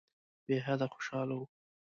بېحده 0.45 0.85
خوشاله 0.93 1.33
وو. 1.37 1.45